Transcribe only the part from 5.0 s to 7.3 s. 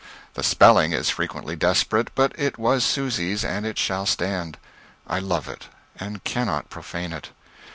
I love it, and cannot profane it.